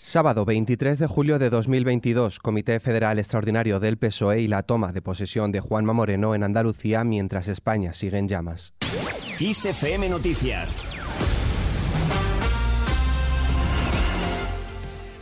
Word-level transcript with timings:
Sábado 0.00 0.44
23 0.44 1.00
de 1.00 1.08
julio 1.08 1.40
de 1.40 1.50
2022, 1.50 2.38
Comité 2.38 2.78
Federal 2.78 3.18
Extraordinario 3.18 3.80
del 3.80 3.98
PSOE 3.98 4.40
y 4.40 4.46
la 4.46 4.62
toma 4.62 4.92
de 4.92 5.02
posesión 5.02 5.50
de 5.50 5.58
Juanma 5.58 5.92
Moreno 5.92 6.36
en 6.36 6.44
Andalucía 6.44 7.02
mientras 7.02 7.48
España 7.48 7.92
sigue 7.92 8.16
en 8.16 8.28
llamas. 8.28 8.74
Noticias 10.08 10.76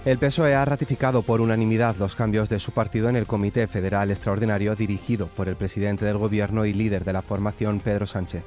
El 0.05 0.19
PSOE 0.19 0.55
ha 0.55 0.65
ratificado 0.67 1.23
por 1.23 1.41
unanimidad 1.41 1.97
los 1.97 2.15
cambios 2.15 2.51
de 2.51 2.59
su 2.59 2.73
partido 2.73 3.09
en 3.09 3.17
el 3.17 3.27
Comité 3.27 3.67
Federal 3.67 4.11
Extraordinario 4.11 4.77
dirigido 4.77 5.29
por 5.29 5.49
el 5.49 5.57
presidente 5.57 6.05
del 6.05 6.19
Gobierno 6.19 6.67
y 6.67 6.75
líder 6.75 7.05
de 7.05 7.15
la 7.15 7.23
formación, 7.23 7.81
Pedro 7.81 8.07
Sánchez. 8.07 8.45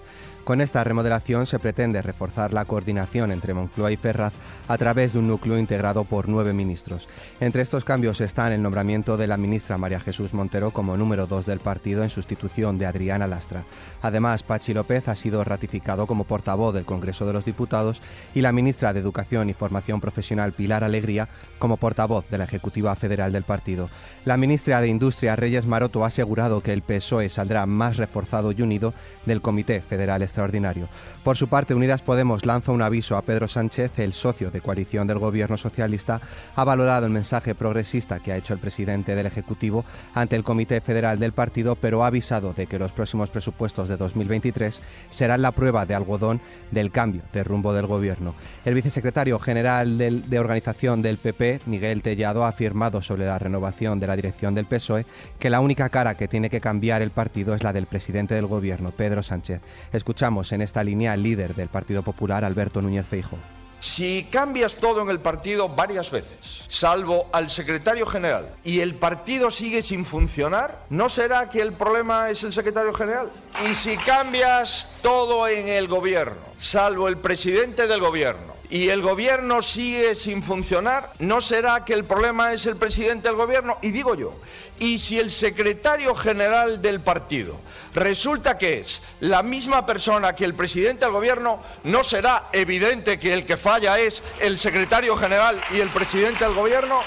Con 0.50 0.62
esta 0.62 0.84
remodelación 0.84 1.46
se 1.46 1.60
pretende 1.60 2.02
reforzar 2.02 2.54
la 2.54 2.66
coordinación 2.66 3.32
entre 3.32 3.54
Moncloa 3.54 3.92
y 3.92 3.98
Ferraz 3.98 4.34
a 4.68 4.80
través 4.80 5.14
de 5.14 5.20
un 5.20 5.28
núcleo 5.28 5.60
integrado 5.60 6.06
por 6.06 6.28
nueve 6.28 6.54
ministros. 6.54 7.08
Entre 7.40 7.62
estos 7.62 7.84
cambios 7.86 8.20
están 8.20 8.52
el 8.52 8.64
nombramiento 8.64 9.16
de 9.16 9.28
la 9.28 9.38
ministra 9.38 9.78
María 9.78 10.00
Jesús 10.00 10.34
Montero 10.34 10.72
como 10.72 10.98
número 10.98 11.28
dos 11.28 11.46
del 11.46 11.60
partido 11.60 12.02
en 12.02 12.10
sustitución 12.10 12.80
de 12.80 12.88
Adriana 12.88 13.28
Lastra. 13.28 13.64
Además, 14.02 14.42
Pachi 14.42 14.74
López 14.74 15.08
ha 15.08 15.16
sido 15.16 15.44
ratificado 15.44 16.08
como 16.08 16.24
portavoz 16.24 16.74
del 16.74 16.84
Congreso 16.84 17.28
de 17.28 17.34
los 17.34 17.46
Diputados 17.46 18.02
y 18.34 18.42
la 18.42 18.52
ministra 18.52 18.92
de 18.92 19.02
Educación 19.02 19.52
y 19.52 19.54
Formación 19.54 20.02
Profesional 20.02 20.54
Pilar 20.54 20.84
Alegría 20.84 21.30
como 21.60 21.78
portavoz 21.78 22.28
de 22.28 22.40
la 22.40 22.46
Ejecutiva 22.46 22.96
Federal 22.96 23.32
del 23.32 23.44
partido. 23.44 23.88
La 24.26 24.36
ministra 24.36 24.82
de 24.82 24.88
Industria 24.88 25.36
Reyes 25.36 25.68
Maroto 25.68 26.04
ha 26.04 26.08
asegurado 26.08 26.62
que 26.62 26.74
el 26.74 26.82
PSOE 26.82 27.30
saldrá 27.30 27.68
más 27.68 27.98
reforzado 27.98 28.52
y 28.52 28.64
unido 28.64 28.96
del 29.28 29.44
Comité 29.44 29.82
Federal 29.82 30.24
extraordinario. 30.40 30.88
Por 31.24 31.36
su 31.36 31.50
parte, 31.50 31.76
Unidas 31.76 32.02
Podemos 32.02 32.46
lanza 32.46 32.72
un 32.72 32.82
aviso 32.82 33.18
a 33.18 33.22
Pedro 33.22 33.48
Sánchez, 33.48 34.00
el 34.00 34.14
socio 34.14 34.52
de 34.52 34.62
coalición 34.62 35.06
del 35.06 35.20
gobierno 35.20 35.58
socialista, 35.58 36.22
ha 36.56 36.64
valorado 36.64 37.06
el 37.06 37.12
mensaje 37.12 37.56
progresista 37.56 38.20
que 38.20 38.32
ha 38.32 38.38
hecho 38.38 38.54
el 38.54 38.60
presidente 38.60 39.16
del 39.16 39.26
Ejecutivo 39.26 39.84
ante 40.14 40.38
el 40.38 40.44
Comité 40.44 40.80
Federal 40.80 41.20
del 41.20 41.34
partido, 41.34 41.76
pero 41.76 42.04
ha 42.04 42.08
avisado 42.08 42.54
de 42.54 42.68
que 42.68 42.80
los 42.80 42.94
próximos 42.94 43.30
presupuestos 43.30 43.90
de 43.90 43.98
2023 43.98 44.82
serán 45.10 45.42
la 45.42 45.52
prueba 45.52 45.86
de 45.86 45.96
algodón 45.96 46.40
del 46.72 46.92
cambio 46.92 47.24
de 47.34 47.44
rumbo 47.44 47.74
del 47.74 47.88
gobierno. 47.88 48.34
El 48.64 48.76
vicesecretario 48.76 49.40
general 49.40 49.98
de 49.98 50.40
organización 50.40 51.02
del 51.02 51.18
PP, 51.18 51.62
Miguel 51.66 52.02
Tellado, 52.02 52.46
ha 52.46 52.50
afirmado 52.50 53.02
sobre 53.02 53.26
la 53.26 53.40
renovación 53.40 54.00
de 54.00 54.08
la 54.08 54.16
dirección 54.16 54.56
del 54.56 54.68
PSOE 54.68 55.06
que 55.38 55.50
la 55.50 55.60
única 55.60 55.90
cara 55.90 56.16
que 56.16 56.28
tiene 56.28 56.50
que 56.50 56.62
cambiar 56.62 57.02
el 57.02 57.12
partido 57.12 57.54
es 57.54 57.64
la 57.64 57.74
del 57.74 57.88
presidente 57.88 58.36
del 58.36 58.46
gobierno, 58.46 58.92
Pedro 58.92 59.22
Sánchez. 59.22 59.62
Escuchamos 59.92 60.19
en 60.22 60.62
esta 60.62 60.84
línea 60.84 61.14
al 61.14 61.24
líder 61.24 61.56
del 61.56 61.70
Partido 61.70 62.04
Popular, 62.04 62.44
Alberto 62.44 62.82
Núñez 62.82 63.06
Feijo. 63.08 63.38
Si 63.80 64.28
cambias 64.30 64.76
todo 64.76 65.02
en 65.02 65.10
el 65.10 65.22
partido 65.22 65.70
varias 65.70 66.12
veces, 66.12 66.66
salvo 66.68 67.30
al 67.32 67.50
secretario 67.50 68.06
general, 68.06 68.50
y 68.66 68.82
el 68.82 68.96
partido 68.96 69.50
sigue 69.50 69.82
sin 69.82 70.06
funcionar, 70.06 70.84
¿no 70.90 71.08
será 71.08 71.48
que 71.48 71.62
el 71.62 71.72
problema 71.72 72.30
es 72.30 72.44
el 72.44 72.52
secretario 72.52 72.94
general? 72.94 73.32
Y 73.70 73.76
si 73.76 73.96
cambias 73.96 74.92
todo 75.02 75.48
en 75.48 75.70
el 75.70 75.88
gobierno, 75.88 76.49
salvo 76.60 77.08
el 77.08 77.18
presidente 77.18 77.88
del 77.88 78.02
gobierno, 78.02 78.60
y 78.70 78.90
el 78.90 79.02
gobierno 79.02 79.64
sigue 79.64 80.16
sin 80.16 80.44
funcionar, 80.44 81.14
¿no 81.20 81.42
será 81.42 81.84
que 81.84 81.94
el 81.94 82.06
problema 82.06 82.54
es 82.54 82.68
el 82.68 82.76
presidente 82.76 83.28
del 83.28 83.36
gobierno? 83.36 83.80
Y 83.82 83.90
digo 83.90 84.14
yo, 84.14 84.36
y 84.78 85.00
si 85.00 85.18
el 85.18 85.32
secretario 85.32 86.14
general 86.14 86.82
del 86.82 87.02
partido 87.02 87.60
resulta 87.96 88.60
que 88.60 88.80
es 88.80 89.02
la 89.22 89.42
misma 89.42 89.88
persona 89.88 90.36
que 90.36 90.46
el 90.46 90.54
presidente 90.54 91.06
del 91.06 91.14
gobierno, 91.14 91.64
¿no 91.84 92.04
será 92.04 92.50
evidente 92.54 93.20
que 93.20 93.34
el 93.34 93.46
que 93.46 93.58
falla 93.58 94.00
es 94.00 94.22
el 94.40 94.60
secretario 94.60 95.18
general 95.18 95.60
y 95.72 95.80
el 95.80 95.90
presidente 95.90 96.46
del 96.46 96.54
gobierno? 96.54 97.02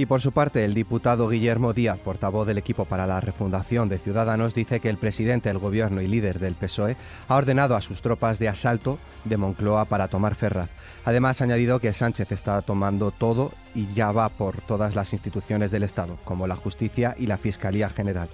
Y 0.00 0.06
por 0.06 0.22
su 0.22 0.32
parte, 0.32 0.64
el 0.64 0.72
diputado 0.72 1.28
Guillermo 1.28 1.74
Díaz, 1.74 1.98
portavoz 1.98 2.46
del 2.46 2.56
equipo 2.56 2.86
para 2.86 3.06
la 3.06 3.20
refundación 3.20 3.90
de 3.90 3.98
Ciudadanos, 3.98 4.54
dice 4.54 4.80
que 4.80 4.88
el 4.88 4.96
presidente 4.96 5.50
del 5.50 5.58
gobierno 5.58 6.00
y 6.00 6.06
líder 6.08 6.38
del 6.38 6.54
PSOE 6.54 6.96
ha 7.28 7.36
ordenado 7.36 7.76
a 7.76 7.82
sus 7.82 8.00
tropas 8.00 8.38
de 8.38 8.48
asalto 8.48 8.98
de 9.26 9.36
Moncloa 9.36 9.84
para 9.84 10.08
tomar 10.08 10.36
Ferraz. 10.36 10.70
Además, 11.04 11.42
ha 11.42 11.44
añadido 11.44 11.80
que 11.80 11.92
Sánchez 11.92 12.32
está 12.32 12.62
tomando 12.62 13.10
todo 13.10 13.52
y 13.74 13.88
ya 13.88 14.10
va 14.10 14.30
por 14.30 14.62
todas 14.62 14.94
las 14.94 15.12
instituciones 15.12 15.70
del 15.70 15.82
Estado, 15.82 16.18
como 16.24 16.46
la 16.46 16.56
justicia 16.56 17.14
y 17.18 17.26
la 17.26 17.36
Fiscalía 17.36 17.90
General. 17.90 18.30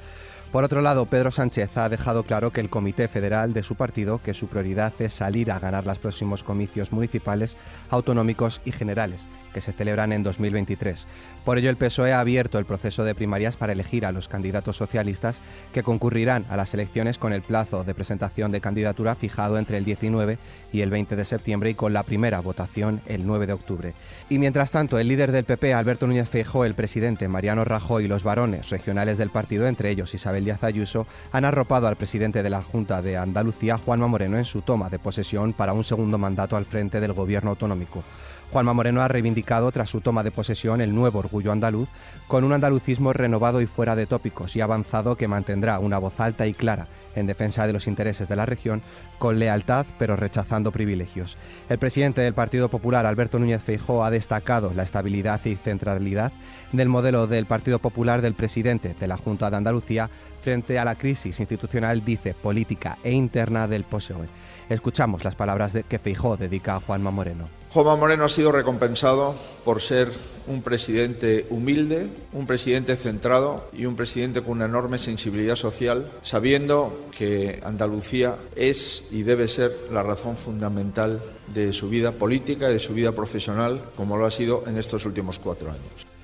Por 0.52 0.64
otro 0.64 0.80
lado, 0.80 1.06
Pedro 1.06 1.30
Sánchez 1.30 1.76
ha 1.76 1.88
dejado 1.88 2.22
claro 2.22 2.50
que 2.50 2.60
el 2.60 2.70
Comité 2.70 3.08
Federal 3.08 3.52
de 3.52 3.62
su 3.62 3.74
partido, 3.74 4.22
que 4.22 4.32
su 4.32 4.46
prioridad 4.46 4.92
es 5.00 5.12
salir 5.12 5.50
a 5.50 5.58
ganar 5.58 5.84
los 5.84 5.98
próximos 5.98 6.44
comicios 6.44 6.92
municipales, 6.92 7.56
autonómicos 7.90 8.62
y 8.64 8.72
generales, 8.72 9.28
que 9.52 9.60
se 9.60 9.72
celebran 9.72 10.12
en 10.12 10.22
2023. 10.22 11.06
Por 11.44 11.58
ello, 11.58 11.68
el 11.68 11.76
PSOE 11.76 12.12
ha 12.12 12.20
abierto 12.20 12.58
el 12.58 12.64
proceso 12.64 13.04
de 13.04 13.14
primarias 13.14 13.56
para 13.56 13.72
elegir 13.72 14.06
a 14.06 14.12
los 14.12 14.28
candidatos 14.28 14.76
socialistas 14.76 15.40
que 15.72 15.82
concurrirán 15.82 16.46
a 16.48 16.56
las 16.56 16.72
elecciones 16.74 17.18
con 17.18 17.32
el 17.32 17.42
plazo 17.42 17.82
de 17.82 17.94
presentación 17.94 18.52
de 18.52 18.60
candidatura 18.60 19.14
fijado 19.14 19.58
entre 19.58 19.78
el 19.78 19.84
19 19.84 20.38
y 20.72 20.80
el 20.80 20.90
20 20.90 21.16
de 21.16 21.24
septiembre 21.24 21.70
y 21.70 21.74
con 21.74 21.92
la 21.92 22.02
primera 22.02 22.40
votación 22.40 23.00
el 23.06 23.26
9 23.26 23.46
de 23.46 23.52
octubre. 23.52 23.94
Y 24.28 24.38
mientras 24.38 24.70
tanto, 24.70 24.98
el 24.98 25.08
líder 25.08 25.32
del 25.32 25.44
PP, 25.44 25.74
Alberto 25.74 26.06
Núñez 26.06 26.28
Feijóo, 26.28 26.64
el 26.64 26.74
presidente 26.74 27.26
Mariano 27.28 27.64
Rajoy 27.64 28.04
y 28.04 28.08
los 28.08 28.22
varones 28.22 28.70
regionales 28.70 29.18
del 29.18 29.30
partido, 29.30 29.66
entre 29.66 29.90
ellos 29.90 30.14
Isabel 30.14 30.35
Díaz 30.44 30.62
Ayuso 30.62 31.06
han 31.32 31.44
arropado 31.44 31.88
al 31.88 31.96
presidente 31.96 32.42
de 32.42 32.50
la 32.50 32.62
Junta 32.62 33.02
de 33.02 33.16
Andalucía, 33.16 33.78
Juanma 33.78 34.06
Moreno, 34.06 34.38
en 34.38 34.44
su 34.44 34.62
toma 34.62 34.90
de 34.90 34.98
posesión 34.98 35.52
para 35.52 35.72
un 35.72 35.84
segundo 35.84 36.18
mandato 36.18 36.56
al 36.56 36.64
frente 36.64 37.00
del 37.00 37.12
gobierno 37.12 37.50
autonómico. 37.50 38.04
Juanma 38.50 38.72
Moreno 38.72 39.02
ha 39.02 39.08
reivindicado 39.08 39.70
tras 39.72 39.90
su 39.90 40.00
toma 40.00 40.22
de 40.22 40.30
posesión 40.30 40.80
el 40.80 40.94
nuevo 40.94 41.18
orgullo 41.18 41.52
andaluz, 41.52 41.88
con 42.28 42.44
un 42.44 42.52
andalucismo 42.52 43.12
renovado 43.12 43.60
y 43.60 43.66
fuera 43.66 43.96
de 43.96 44.06
tópicos, 44.06 44.56
y 44.56 44.60
avanzado 44.60 45.16
que 45.16 45.28
mantendrá 45.28 45.78
una 45.78 45.98
voz 45.98 46.20
alta 46.20 46.46
y 46.46 46.54
clara 46.54 46.86
en 47.14 47.26
defensa 47.26 47.66
de 47.66 47.72
los 47.72 47.86
intereses 47.86 48.28
de 48.28 48.36
la 48.36 48.46
región, 48.46 48.82
con 49.18 49.38
lealtad 49.38 49.86
pero 49.98 50.16
rechazando 50.16 50.72
privilegios. 50.72 51.36
El 51.68 51.78
presidente 51.78 52.20
del 52.20 52.34
Partido 52.34 52.68
Popular, 52.68 53.04
Alberto 53.06 53.38
Núñez 53.38 53.62
Feijóo, 53.62 54.04
ha 54.04 54.10
destacado 54.10 54.72
la 54.74 54.82
estabilidad 54.84 55.44
y 55.44 55.56
centralidad 55.56 56.32
del 56.72 56.88
modelo 56.88 57.26
del 57.26 57.46
Partido 57.46 57.78
Popular 57.78 58.22
del 58.22 58.34
presidente 58.34 58.94
de 58.98 59.08
la 59.08 59.16
Junta 59.16 59.50
de 59.50 59.56
Andalucía 59.56 60.10
frente 60.40 60.78
a 60.78 60.84
la 60.84 60.94
crisis 60.94 61.40
institucional, 61.40 62.04
dice, 62.04 62.34
política 62.34 62.98
e 63.02 63.12
interna 63.12 63.66
del 63.66 63.84
PSOE. 63.84 64.28
Escuchamos 64.68 65.24
las 65.24 65.34
palabras 65.34 65.72
de 65.72 65.82
que 65.82 65.98
Feijóo 65.98 66.36
dedica 66.36 66.76
a 66.76 66.80
Juanma 66.80 67.10
Moreno. 67.10 67.48
Juanma 67.72 67.96
Moreno 67.96 68.24
ha 68.24 68.28
sido 68.28 68.52
recompensado 68.52 69.34
por 69.64 69.82
ser 69.82 70.08
un 70.46 70.62
presidente 70.62 71.46
humilde, 71.50 72.08
un 72.32 72.46
presidente 72.46 72.96
centrado 72.96 73.68
y 73.72 73.86
un 73.86 73.96
presidente 73.96 74.42
con 74.42 74.52
una 74.52 74.64
enorme 74.66 74.98
sensibilidad 74.98 75.56
social, 75.56 76.10
sabiendo 76.22 77.08
que 77.16 77.60
Andalucía 77.64 78.36
es 78.54 79.08
y 79.10 79.24
debe 79.24 79.48
ser 79.48 79.76
la 79.92 80.02
razón 80.02 80.36
fundamental 80.36 81.22
de 81.52 81.72
su 81.72 81.88
vida 81.88 82.12
política 82.12 82.70
y 82.70 82.74
de 82.74 82.80
su 82.80 82.94
vida 82.94 83.12
profesional, 83.12 83.90
como 83.96 84.16
lo 84.16 84.26
ha 84.26 84.30
sido 84.30 84.64
en 84.66 84.78
estos 84.78 85.04
últimos 85.04 85.38
cuatro 85.38 85.68
años. 85.68 86.15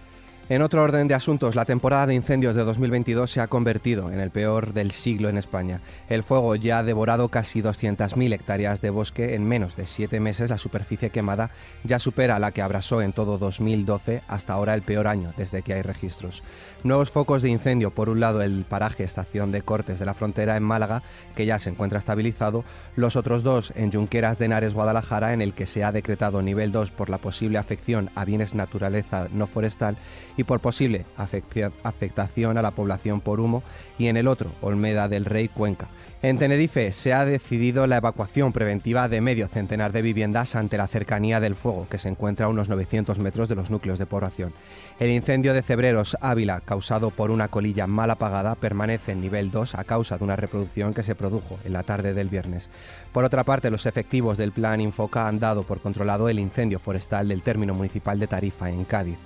En 0.53 0.61
otro 0.61 0.83
orden 0.83 1.09
de 1.09 1.15
asuntos, 1.15 1.55
la 1.55 1.65
temporada 1.65 2.07
de 2.07 2.15
incendios 2.15 2.55
de 2.55 2.63
2022 2.63 3.31
se 3.31 3.41
ha 3.41 3.47
convertido 3.47 4.13
en 4.13 4.21
el 4.21 4.31
peor 4.31 4.75
del 4.75 4.91
siglo 4.91 5.31
en 5.31 5.39
España. 5.39 5.81
El 6.11 6.23
fuego 6.23 6.57
ya 6.57 6.81
ha 6.81 6.83
devorado 6.83 7.31
casi 7.31 7.63
200.000 7.63 8.35
hectáreas 8.35 8.83
de 8.83 8.91
bosque 8.91 9.35
en 9.35 9.49
menos 9.49 9.77
de 9.77 9.87
siete 9.87 10.21
meses. 10.21 10.51
La 10.51 10.59
superficie 10.59 11.09
quemada 11.09 11.53
ya 11.85 11.99
supera 11.99 12.39
la 12.39 12.51
que 12.51 12.61
abrasó 12.61 13.01
en 13.01 13.15
todo 13.15 13.39
2012, 13.39 14.25
hasta 14.29 14.53
ahora 14.53 14.75
el 14.75 14.83
peor 14.83 15.07
año 15.07 15.33
desde 15.39 15.63
que 15.63 15.73
hay 15.73 15.81
registros. 15.81 16.43
Nuevos 16.85 17.11
focos 17.11 17.41
de 17.41 17.49
incendio, 17.49 17.91
por 17.91 18.11
un 18.11 18.21
lado 18.21 18.43
el 18.43 18.67
paraje 18.69 19.05
Estación 19.05 19.53
de 19.53 19.63
Cortes 19.63 20.01
de 20.01 20.05
la 20.05 20.13
Frontera 20.13 20.59
en 20.59 20.65
Málaga, 20.65 21.03
que 21.35 21.47
ya 21.47 21.59
se 21.59 21.71
encuentra 21.71 21.99
estabilizado, 21.99 22.63
los 22.95 23.17
otros 23.17 23.43
dos 23.43 23.73
en 23.75 23.91
Junqueras 23.91 24.37
de 24.37 24.45
Henares, 24.45 24.75
Guadalajara, 24.75 25.33
en 25.33 25.41
el 25.41 25.55
que 25.55 25.65
se 25.65 25.83
ha 25.83 25.93
decretado 25.93 26.43
nivel 26.43 26.73
2 26.73 26.91
por 26.91 27.09
la 27.09 27.17
posible 27.17 27.57
afección 27.57 28.11
a 28.15 28.27
bienes 28.27 28.53
naturaleza 28.53 29.29
no 29.33 29.47
forestal 29.47 29.97
y 30.37 30.42
por 30.45 30.61
posible 30.61 31.05
afectación 31.17 32.59
a 32.59 32.63
la 32.63 32.71
población 32.71 33.21
por 33.21 33.41
humo, 33.41 33.63
y 33.99 34.07
en 34.07 34.17
el 34.17 34.29
otro, 34.29 34.51
Olmeda 34.61 35.09
del 35.09 35.25
Rey, 35.25 35.49
Cuenca. 35.49 35.89
En 36.23 36.39
Tenerife 36.39 36.93
se 36.93 37.13
ha 37.13 37.25
decidido 37.25 37.89
la 37.89 37.97
evacuación 37.97 38.53
preventiva 38.53 39.09
de 39.09 39.21
medio 39.21 39.49
centenar 39.49 39.91
de 39.91 40.03
viviendas 40.03 40.55
ante 40.55 40.77
la 40.77 40.87
cercanía 40.87 41.41
del 41.41 41.57
fuego, 41.57 41.89
que 41.91 41.99
se 41.99 42.09
encuentra 42.09 42.47
a 42.47 42.49
unos 42.49 42.69
900 42.69 43.19
metros 43.19 43.49
de 43.49 43.57
los 43.57 43.71
núcleos 43.71 43.99
de 43.99 44.07
población. 44.07 44.53
El 45.01 45.11
incendio 45.11 45.53
de 45.53 45.63
Cebreros 45.63 46.17
Ávila, 46.21 46.61
causado 46.61 47.11
por 47.11 47.33
una 47.33 47.49
colilla 47.49 47.89
mal 47.89 48.11
apagada, 48.11 48.55
permanece 48.55 49.13
en 49.13 49.21
nivel 49.21 49.51
2 49.51 49.75
a 49.75 49.83
causa 49.83 50.17
de 50.17 50.23
una 50.23 50.37
reproducción 50.37 50.95
que 50.95 51.03
se 51.03 51.17
produjo 51.17 51.59
en 51.65 51.73
la 51.73 51.83
tarde 51.83 52.15
del 52.15 52.29
viernes. 52.29 52.71
Por 53.13 53.25
otra 53.25 53.43
parte, 53.43 53.71
los 53.71 53.87
efectivos 53.87 54.39
del 54.39 54.53
Plan 54.53 54.81
Infoca 54.81 55.27
han 55.27 55.41
dado 55.41 55.65
por 55.65 55.81
controlado 55.81 56.29
el 56.29 56.39
incendio 56.39 56.79
forestal 56.79 57.29
del 57.29 57.43
término 57.43 57.75
municipal 57.75 58.21
de 58.21 58.29
Tarifa, 58.29 58.71
en 58.71 58.85
Cádiz. 58.85 59.19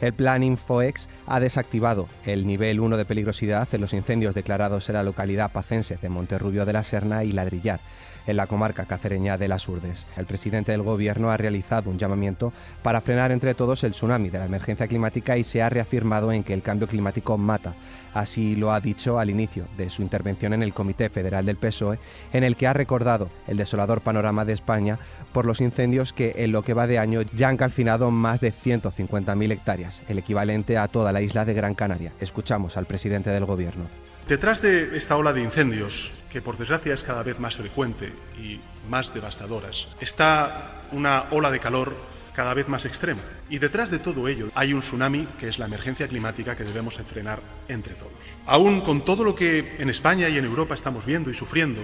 El 0.00 0.12
plan 0.12 0.44
Infoex 0.44 1.08
ha 1.26 1.40
desactivado 1.40 2.08
el 2.24 2.46
nivel 2.46 2.78
1 2.78 2.96
de 2.96 3.04
peligrosidad 3.04 3.68
en 3.72 3.80
los 3.80 3.92
incendios 3.92 4.34
declarados 4.34 4.88
en 4.88 4.94
la 4.94 5.02
localidad 5.02 5.50
pacense 5.50 5.98
de 6.00 6.08
Monterrubio 6.08 6.64
de 6.64 6.72
la 6.72 6.84
Serna 6.84 7.24
y 7.24 7.32
Ladrillar 7.32 7.80
en 8.28 8.36
la 8.36 8.46
comarca 8.46 8.84
cacereña 8.84 9.38
de 9.38 9.48
las 9.48 9.68
Urdes. 9.68 10.06
El 10.16 10.26
presidente 10.26 10.70
del 10.70 10.82
gobierno 10.82 11.30
ha 11.30 11.36
realizado 11.36 11.90
un 11.90 11.98
llamamiento 11.98 12.52
para 12.82 13.00
frenar 13.00 13.32
entre 13.32 13.54
todos 13.54 13.82
el 13.84 13.92
tsunami 13.92 14.28
de 14.28 14.38
la 14.38 14.44
emergencia 14.44 14.86
climática 14.86 15.38
y 15.38 15.44
se 15.44 15.62
ha 15.62 15.70
reafirmado 15.70 16.30
en 16.30 16.44
que 16.44 16.52
el 16.52 16.62
cambio 16.62 16.86
climático 16.86 17.38
mata. 17.38 17.74
Así 18.12 18.54
lo 18.54 18.70
ha 18.72 18.80
dicho 18.80 19.18
al 19.18 19.30
inicio 19.30 19.66
de 19.78 19.88
su 19.88 20.02
intervención 20.02 20.52
en 20.52 20.62
el 20.62 20.74
Comité 20.74 21.08
Federal 21.08 21.46
del 21.46 21.56
PSOE, 21.56 21.98
en 22.32 22.44
el 22.44 22.56
que 22.56 22.66
ha 22.66 22.74
recordado 22.74 23.30
el 23.46 23.56
desolador 23.56 24.02
panorama 24.02 24.44
de 24.44 24.52
España 24.52 24.98
por 25.32 25.46
los 25.46 25.62
incendios 25.62 26.12
que 26.12 26.34
en 26.36 26.52
lo 26.52 26.62
que 26.62 26.74
va 26.74 26.86
de 26.86 26.98
año 26.98 27.22
ya 27.34 27.48
han 27.48 27.56
calcinado 27.56 28.10
más 28.10 28.40
de 28.40 28.52
150.000 28.52 29.52
hectáreas, 29.52 29.87
el 30.08 30.18
equivalente 30.18 30.76
a 30.76 30.88
toda 30.88 31.12
la 31.12 31.22
isla 31.22 31.44
de 31.44 31.54
Gran 31.54 31.74
Canaria. 31.74 32.12
Escuchamos 32.20 32.76
al 32.76 32.86
presidente 32.86 33.30
del 33.30 33.44
gobierno. 33.44 33.88
Detrás 34.26 34.60
de 34.60 34.96
esta 34.96 35.16
ola 35.16 35.32
de 35.32 35.42
incendios, 35.42 36.12
que 36.30 36.42
por 36.42 36.58
desgracia 36.58 36.92
es 36.92 37.02
cada 37.02 37.22
vez 37.22 37.40
más 37.40 37.56
frecuente 37.56 38.12
y 38.38 38.60
más 38.90 39.14
devastadoras, 39.14 39.88
está 40.00 40.82
una 40.92 41.24
ola 41.30 41.50
de 41.50 41.60
calor 41.60 41.94
cada 42.34 42.54
vez 42.54 42.68
más 42.68 42.84
extrema. 42.84 43.22
Y 43.50 43.58
detrás 43.58 43.90
de 43.90 43.98
todo 43.98 44.28
ello 44.28 44.48
hay 44.54 44.72
un 44.72 44.80
tsunami 44.80 45.26
que 45.40 45.48
es 45.48 45.58
la 45.58 45.66
emergencia 45.66 46.06
climática 46.06 46.54
que 46.54 46.62
debemos 46.62 46.96
frenar 46.98 47.40
entre 47.68 47.94
todos. 47.94 48.36
Aún 48.46 48.82
con 48.82 49.04
todo 49.04 49.24
lo 49.24 49.34
que 49.34 49.76
en 49.78 49.88
España 49.90 50.28
y 50.28 50.38
en 50.38 50.44
Europa 50.44 50.74
estamos 50.74 51.04
viendo 51.04 51.30
y 51.30 51.34
sufriendo, 51.34 51.80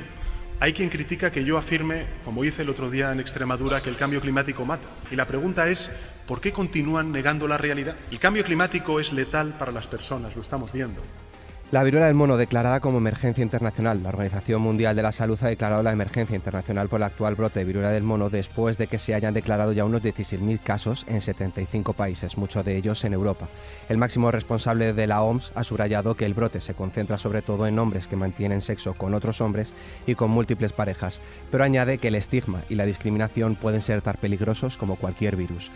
hay 0.60 0.72
quien 0.72 0.88
critica 0.88 1.32
que 1.32 1.44
yo 1.44 1.58
afirme, 1.58 2.06
como 2.24 2.44
hice 2.44 2.62
el 2.62 2.70
otro 2.70 2.90
día 2.90 3.12
en 3.12 3.20
Extremadura, 3.20 3.80
que 3.80 3.90
el 3.90 3.96
cambio 3.96 4.20
climático 4.20 4.64
mata. 4.64 4.88
Y 5.10 5.16
la 5.16 5.26
pregunta 5.26 5.68
es, 5.68 5.90
¿por 6.26 6.40
qué 6.40 6.52
continúan 6.52 7.12
negando 7.12 7.48
la 7.48 7.58
realidad? 7.58 7.96
El 8.10 8.18
cambio 8.18 8.44
climático 8.44 9.00
es 9.00 9.12
letal 9.12 9.56
para 9.58 9.72
las 9.72 9.86
personas, 9.86 10.36
lo 10.36 10.42
estamos 10.42 10.72
viendo. 10.72 11.02
La 11.70 11.82
viruela 11.82 12.06
del 12.06 12.14
mono 12.14 12.36
declarada 12.36 12.78
como 12.78 12.98
emergencia 12.98 13.42
internacional. 13.42 14.02
La 14.02 14.10
Organización 14.10 14.60
Mundial 14.60 14.94
de 14.94 15.02
la 15.02 15.12
Salud 15.12 15.38
ha 15.42 15.48
declarado 15.48 15.82
la 15.82 15.92
emergencia 15.92 16.36
internacional 16.36 16.88
por 16.88 17.00
el 17.00 17.04
actual 17.04 17.34
brote 17.34 17.58
de 17.58 17.64
viruela 17.64 17.90
del 17.90 18.04
mono 18.04 18.30
después 18.30 18.78
de 18.78 18.86
que 18.86 19.00
se 19.00 19.14
hayan 19.14 19.34
declarado 19.34 19.72
ya 19.72 19.84
unos 19.84 20.02
16.000 20.02 20.60
casos 20.60 21.04
en 21.08 21.20
75 21.20 21.94
países, 21.94 22.36
muchos 22.36 22.64
de 22.64 22.76
ellos 22.76 23.02
en 23.04 23.14
Europa. 23.14 23.48
El 23.88 23.98
máximo 23.98 24.30
responsable 24.30 24.92
de 24.92 25.06
la 25.06 25.22
OMS 25.22 25.52
ha 25.54 25.64
subrayado 25.64 26.14
que 26.14 26.26
el 26.26 26.34
brote 26.34 26.60
se 26.60 26.74
concentra 26.74 27.18
sobre 27.18 27.42
todo 27.42 27.66
en 27.66 27.78
hombres 27.78 28.06
que 28.06 28.14
mantienen 28.16 28.60
sexo 28.60 28.94
con 28.94 29.14
otros 29.14 29.40
hombres 29.40 29.72
y 30.06 30.14
con 30.14 30.30
múltiples 30.30 30.72
parejas, 30.72 31.22
pero 31.50 31.64
añade 31.64 31.98
que 31.98 32.08
el 32.08 32.14
estigma 32.14 32.62
y 32.68 32.76
la 32.76 32.86
discriminación 32.86 33.56
pueden 33.56 33.80
ser 33.80 34.02
tan 34.02 34.16
peligrosos 34.20 34.76
como 34.76 34.96
cualquier 34.96 35.34
virus. 35.34 35.72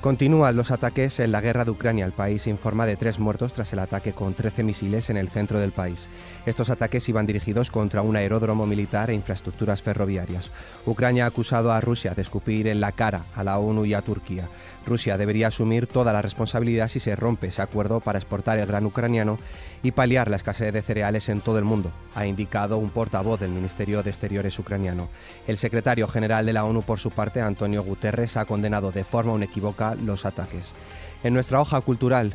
Continúan 0.00 0.56
los 0.56 0.70
ataques 0.70 1.20
en 1.20 1.30
la 1.30 1.42
guerra 1.42 1.66
de 1.66 1.72
Ucrania. 1.72 2.06
El 2.06 2.12
país 2.12 2.46
informa 2.46 2.86
de 2.86 2.96
tres 2.96 3.18
muertos 3.18 3.52
tras 3.52 3.70
el 3.74 3.80
ataque 3.80 4.14
con 4.14 4.32
13 4.32 4.62
misiles 4.62 5.10
en 5.10 5.18
el 5.18 5.28
centro 5.28 5.60
del 5.60 5.72
país. 5.72 6.08
Estos 6.46 6.70
ataques 6.70 7.06
iban 7.10 7.26
dirigidos 7.26 7.70
contra 7.70 8.00
un 8.00 8.16
aeródromo 8.16 8.66
militar 8.66 9.10
e 9.10 9.14
infraestructuras 9.14 9.82
ferroviarias. 9.82 10.52
Ucrania 10.86 11.24
ha 11.24 11.28
acusado 11.28 11.70
a 11.70 11.82
Rusia 11.82 12.14
de 12.14 12.22
escupir 12.22 12.66
en 12.66 12.80
la 12.80 12.92
cara 12.92 13.24
a 13.34 13.44
la 13.44 13.58
ONU 13.58 13.84
y 13.84 13.92
a 13.92 14.00
Turquía. 14.00 14.48
Rusia 14.86 15.18
debería 15.18 15.48
asumir 15.48 15.86
toda 15.86 16.14
la 16.14 16.22
responsabilidad 16.22 16.88
si 16.88 16.98
se 16.98 17.14
rompe 17.14 17.48
ese 17.48 17.60
acuerdo 17.60 18.00
para 18.00 18.18
exportar 18.18 18.58
el 18.58 18.66
gran 18.66 18.86
ucraniano 18.86 19.38
y 19.82 19.90
paliar 19.90 20.30
la 20.30 20.36
escasez 20.36 20.72
de 20.72 20.80
cereales 20.80 21.28
en 21.28 21.42
todo 21.42 21.58
el 21.58 21.64
mundo, 21.64 21.92
ha 22.14 22.26
indicado 22.26 22.78
un 22.78 22.90
portavoz 22.90 23.40
del 23.40 23.50
Ministerio 23.50 24.02
de 24.02 24.10
Exteriores 24.10 24.58
ucraniano. 24.58 25.08
El 25.46 25.58
secretario 25.58 26.08
general 26.08 26.46
de 26.46 26.54
la 26.54 26.64
ONU, 26.64 26.82
por 26.82 26.98
su 26.98 27.10
parte, 27.10 27.42
Antonio 27.42 27.82
Guterres, 27.82 28.38
ha 28.38 28.46
condenado 28.46 28.92
de 28.92 29.04
forma 29.04 29.34
inequívoca 29.34 29.89
los 29.94 30.24
ataques. 30.24 30.74
En 31.22 31.34
nuestra 31.34 31.60
hoja 31.60 31.80
cultural, 31.80 32.34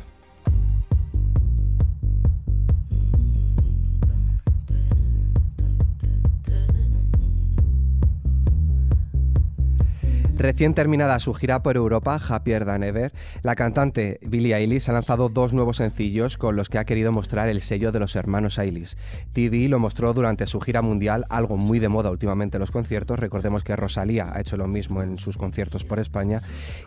Recién 10.46 10.74
terminada 10.74 11.18
su 11.18 11.34
gira 11.34 11.64
por 11.64 11.74
Europa, 11.74 12.20
Happier 12.28 12.64
Than 12.64 12.84
Ever, 12.84 13.12
la 13.42 13.56
cantante 13.56 14.20
Billie 14.22 14.54
Eilish 14.54 14.88
ha 14.88 14.92
lanzado 14.92 15.28
dos 15.28 15.52
nuevos 15.52 15.78
sencillos 15.78 16.38
con 16.38 16.54
los 16.54 16.68
que 16.68 16.78
ha 16.78 16.84
querido 16.84 17.10
mostrar 17.10 17.48
el 17.48 17.60
sello 17.60 17.90
de 17.90 17.98
los 17.98 18.14
hermanos 18.14 18.56
Eilish. 18.56 18.96
TV 19.32 19.68
lo 19.68 19.80
mostró 19.80 20.14
durante 20.14 20.46
su 20.46 20.60
gira 20.60 20.82
mundial, 20.82 21.24
algo 21.30 21.56
muy 21.56 21.80
de 21.80 21.88
moda 21.88 22.12
últimamente 22.12 22.58
en 22.58 22.60
los 22.60 22.70
conciertos. 22.70 23.18
Recordemos 23.18 23.64
que 23.64 23.74
Rosalía 23.74 24.30
ha 24.32 24.40
hecho 24.40 24.56
lo 24.56 24.68
mismo 24.68 25.02
en 25.02 25.18
sus 25.18 25.36
conciertos 25.36 25.84
por 25.84 25.98
España. 25.98 26.40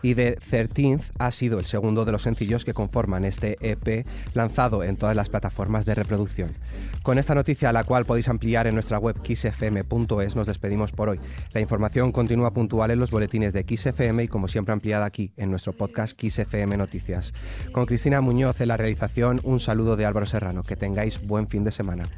Y 0.04 0.16
The 0.16 0.38
13th 0.40 1.12
ha 1.18 1.32
sido 1.32 1.60
el 1.60 1.66
segundo 1.66 2.06
de 2.06 2.14
los 2.14 2.22
sencillos 2.22 2.64
que 2.64 2.74
conforman 2.74 3.26
este 3.26 3.58
EP 3.60 4.08
lanzado 4.36 4.84
en 4.84 4.96
todas 4.96 5.18
las 5.18 5.28
plataformas 5.28 5.84
de 5.84 5.96
reproducción. 5.96 6.56
Con 7.04 7.18
esta 7.18 7.36
noticia, 7.36 7.74
la 7.74 7.84
cual 7.84 8.06
podéis 8.06 8.30
ampliar 8.30 8.68
en 8.68 8.76
nuestra 8.76 9.00
web 9.00 9.22
kissfm.es, 9.22 10.38
nos 10.38 10.48
despedimos 10.48 10.94
por 10.94 11.10
hoy. 11.10 11.20
La 11.52 11.60
información 11.60 12.14
continúa 12.14 12.54
puntual 12.54 12.92
en 12.92 13.00
los 13.00 13.12
boletines 13.12 13.49
de 13.54 13.66
XFM 13.68 14.24
y 14.24 14.28
como 14.28 14.48
siempre 14.48 14.74
ampliada 14.74 15.06
aquí 15.06 15.34
en 15.38 15.50
nuestro 15.50 15.74
podcast 15.74 16.20
XFM 16.20 16.78
Noticias. 16.78 17.34
Con 17.72 17.86
Cristina 17.86 18.22
Muñoz 18.22 18.62
en 18.62 18.70
la 18.70 18.78
realización, 18.78 19.42
un 19.44 19.60
saludo 19.60 19.96
de 19.96 20.06
Álvaro 20.06 20.26
Serrano. 20.26 20.64
Que 20.64 20.76
tengáis 20.76 21.26
buen 21.28 21.48
fin 21.48 21.64
de 21.64 21.72
semana. 21.72 22.10